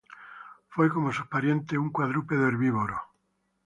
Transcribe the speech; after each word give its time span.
Fue, 0.69 0.89
como 0.89 1.13
sus 1.13 1.27
parientes, 1.27 1.77
un 1.77 1.91
cuadrúpedo 1.91 2.47
herbívoro. 2.47 2.99